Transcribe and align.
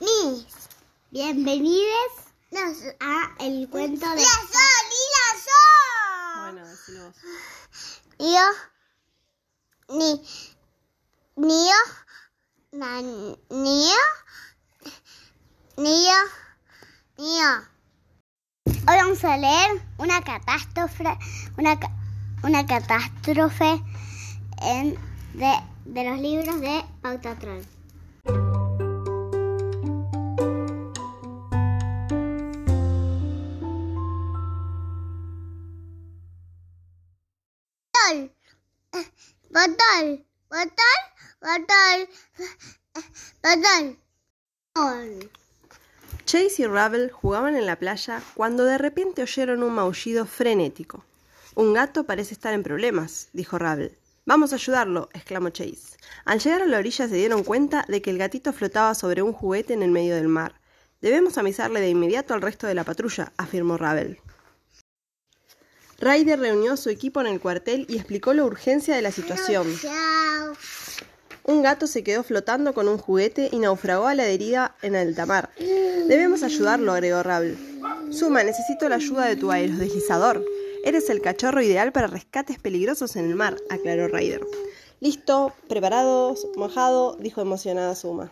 Mis. 0.00 0.46
Bienvenidos 1.10 2.12
a 3.00 3.34
el 3.44 3.68
cuento 3.70 4.08
de... 4.10 4.16
¡La 4.16 4.22
sol! 4.22 4.86
¡Y 4.90 5.04
la 5.16 5.40
sol! 5.42 6.52
Bueno, 6.52 6.68
decilo 6.68 7.04
vos. 7.06 7.16
Yo, 8.18 9.96
ni, 9.96 10.22
ni 11.36 11.68
yo, 11.68 12.78
na, 12.78 13.00
ni 13.02 13.88
yo, 13.88 14.90
ni 15.76 16.04
yo, 16.06 16.18
ni 17.18 17.38
yo. 17.38 17.50
Hoy 18.88 18.96
vamos 18.96 19.24
a 19.24 19.36
leer 19.36 19.82
una 19.98 20.22
catástrofe, 20.22 21.04
una, 21.58 21.78
ca- 21.78 21.92
una 22.42 22.66
catástrofe 22.66 23.82
en, 24.62 24.94
de, 25.34 25.52
de 25.84 26.04
los 26.10 26.20
libros 26.20 26.60
de 26.60 26.84
Pauta 27.02 27.36
Chase 46.24 46.62
y 46.62 46.66
Ravel 46.66 47.10
jugaban 47.10 47.56
en 47.56 47.66
la 47.66 47.76
playa 47.76 48.22
cuando 48.34 48.64
de 48.64 48.78
repente 48.78 49.22
oyeron 49.22 49.62
un 49.62 49.74
maullido 49.74 50.26
frenético. 50.26 51.04
Un 51.54 51.72
gato 51.72 52.04
parece 52.04 52.34
estar 52.34 52.52
en 52.52 52.62
problemas, 52.62 53.28
dijo 53.32 53.58
Ravel. 53.58 53.96
Vamos 54.24 54.52
a 54.52 54.56
ayudarlo, 54.56 55.08
exclamó 55.12 55.50
Chase. 55.50 55.96
Al 56.24 56.40
llegar 56.40 56.62
a 56.62 56.66
la 56.66 56.78
orilla 56.78 57.08
se 57.08 57.14
dieron 57.14 57.44
cuenta 57.44 57.84
de 57.88 58.02
que 58.02 58.10
el 58.10 58.18
gatito 58.18 58.52
flotaba 58.52 58.94
sobre 58.94 59.22
un 59.22 59.32
juguete 59.32 59.72
en 59.72 59.82
el 59.82 59.90
medio 59.90 60.16
del 60.16 60.28
mar. 60.28 60.60
Debemos 61.00 61.38
avisarle 61.38 61.80
de 61.80 61.90
inmediato 61.90 62.34
al 62.34 62.42
resto 62.42 62.66
de 62.66 62.74
la 62.74 62.84
patrulla, 62.84 63.32
afirmó 63.36 63.76
Ravel. 63.76 64.20
Ryder 65.98 66.38
reunió 66.38 66.74
a 66.74 66.76
su 66.76 66.90
equipo 66.90 67.20
en 67.20 67.26
el 67.26 67.40
cuartel 67.40 67.86
y 67.88 67.96
explicó 67.96 68.34
la 68.34 68.44
urgencia 68.44 68.94
de 68.94 69.02
la 69.02 69.10
situación. 69.10 69.66
Un 71.44 71.62
gato 71.62 71.86
se 71.86 72.02
quedó 72.02 72.22
flotando 72.22 72.74
con 72.74 72.88
un 72.88 72.98
juguete 72.98 73.48
y 73.52 73.58
naufragó 73.58 74.06
a 74.06 74.14
la 74.14 74.24
deriva 74.24 74.74
en 74.82 74.96
alta 74.96 75.26
mar. 75.26 75.50
Debemos 75.58 76.42
ayudarlo, 76.42 76.92
agregó 76.92 77.22
Ravel. 77.22 77.56
Suma, 78.10 78.42
necesito 78.42 78.88
la 78.88 78.96
ayuda 78.96 79.26
de 79.26 79.36
tu 79.36 79.50
aerodeslizador. 79.50 80.44
Eres 80.84 81.08
el 81.08 81.20
cachorro 81.20 81.62
ideal 81.62 81.92
para 81.92 82.08
rescates 82.08 82.58
peligrosos 82.58 83.16
en 83.16 83.26
el 83.26 83.34
mar, 83.34 83.56
aclaró 83.70 84.08
Ryder. 84.08 84.40
Listo, 85.00 85.52
preparados, 85.68 86.46
mojado, 86.56 87.16
dijo 87.20 87.40
emocionada 87.40 87.94
Suma. 87.94 88.30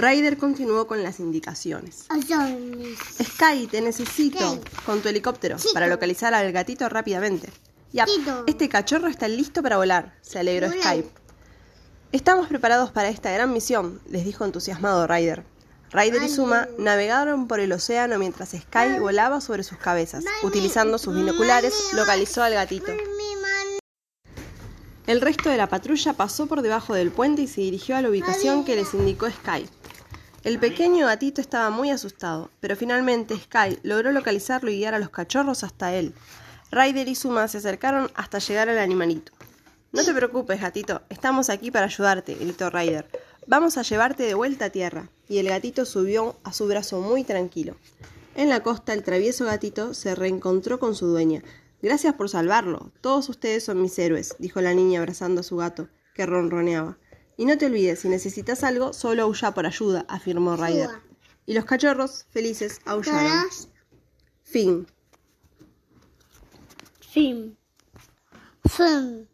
Ryder 0.00 0.38
continuó 0.38 0.86
con 0.86 1.02
las 1.02 1.20
indicaciones. 1.20 2.06
Sky, 3.22 3.66
te 3.66 3.82
necesito 3.82 4.60
con 4.86 5.02
tu 5.02 5.08
helicóptero 5.08 5.56
para 5.74 5.86
localizar 5.88 6.32
al 6.32 6.50
gatito 6.52 6.88
rápidamente. 6.88 7.50
Ya, 7.92 8.06
este 8.46 8.68
cachorro 8.68 9.08
está 9.08 9.28
listo 9.28 9.62
para 9.62 9.76
volar, 9.76 10.14
se 10.22 10.38
alegró. 10.38 10.70
Sky. 10.70 11.04
Estamos 12.12 12.48
preparados 12.48 12.90
para 12.92 13.08
esta 13.08 13.30
gran 13.30 13.52
misión, 13.52 14.00
les 14.08 14.24
dijo 14.24 14.44
entusiasmado 14.44 15.06
Ryder. 15.06 15.44
Ryder 15.92 16.22
y 16.22 16.28
Suma 16.28 16.68
navegaron 16.78 17.46
por 17.46 17.60
el 17.60 17.72
océano 17.72 18.18
mientras 18.18 18.50
Sky 18.50 18.98
volaba 19.00 19.40
sobre 19.40 19.64
sus 19.64 19.76
cabezas. 19.76 20.24
Utilizando 20.42 20.98
sus 20.98 21.14
binoculares, 21.14 21.74
localizó 21.94 22.42
al 22.42 22.54
gatito. 22.54 22.92
El 25.06 25.20
resto 25.20 25.50
de 25.50 25.56
la 25.56 25.68
patrulla 25.68 26.12
pasó 26.12 26.46
por 26.46 26.62
debajo 26.62 26.94
del 26.94 27.10
puente 27.10 27.42
y 27.42 27.48
se 27.48 27.60
dirigió 27.60 27.96
a 27.96 28.02
la 28.02 28.08
ubicación 28.08 28.64
que 28.64 28.76
les 28.76 28.94
indicó 28.94 29.28
Sky. 29.28 29.68
El 30.42 30.58
pequeño 30.58 31.04
gatito 31.04 31.42
estaba 31.42 31.68
muy 31.68 31.90
asustado, 31.90 32.50
pero 32.60 32.74
finalmente 32.74 33.36
Sky 33.36 33.78
logró 33.82 34.10
localizarlo 34.10 34.70
y 34.70 34.78
guiar 34.78 34.94
a 34.94 34.98
los 34.98 35.10
cachorros 35.10 35.64
hasta 35.64 35.94
él. 35.94 36.14
Ryder 36.70 37.08
y 37.08 37.14
Suma 37.14 37.46
se 37.46 37.58
acercaron 37.58 38.10
hasta 38.14 38.38
llegar 38.38 38.70
al 38.70 38.78
animalito. 38.78 39.32
No 39.92 40.02
te 40.02 40.14
preocupes, 40.14 40.62
gatito, 40.62 41.02
estamos 41.10 41.50
aquí 41.50 41.70
para 41.70 41.86
ayudarte, 41.86 42.36
gritó 42.36 42.70
Ryder. 42.70 43.06
Vamos 43.46 43.76
a 43.76 43.82
llevarte 43.82 44.22
de 44.22 44.32
vuelta 44.32 44.66
a 44.66 44.70
tierra. 44.70 45.10
Y 45.28 45.38
el 45.38 45.48
gatito 45.48 45.84
subió 45.84 46.36
a 46.42 46.54
su 46.54 46.66
brazo 46.66 47.00
muy 47.00 47.22
tranquilo. 47.22 47.76
En 48.34 48.48
la 48.48 48.62
costa, 48.62 48.94
el 48.94 49.02
travieso 49.02 49.44
gatito 49.44 49.92
se 49.92 50.14
reencontró 50.14 50.78
con 50.78 50.94
su 50.94 51.06
dueña. 51.06 51.42
Gracias 51.82 52.14
por 52.14 52.30
salvarlo. 52.30 52.92
Todos 53.02 53.28
ustedes 53.28 53.64
son 53.64 53.82
mis 53.82 53.98
héroes, 53.98 54.36
dijo 54.38 54.62
la 54.62 54.72
niña 54.72 55.00
abrazando 55.00 55.40
a 55.40 55.44
su 55.44 55.56
gato, 55.56 55.88
que 56.14 56.24
ronroneaba. 56.24 56.96
Y 57.40 57.46
no 57.46 57.56
te 57.56 57.64
olvides, 57.64 58.00
si 58.00 58.08
necesitas 58.10 58.62
algo, 58.64 58.92
solo 58.92 59.22
aulla 59.22 59.54
por 59.54 59.64
ayuda, 59.64 60.04
afirmó 60.10 60.56
Ryder. 60.56 60.90
Y 61.46 61.54
los 61.54 61.64
cachorros, 61.64 62.26
felices, 62.28 62.82
aullaron. 62.84 63.48
Fin. 64.42 64.86
Fin. 67.00 67.56
Fin. 68.68 69.29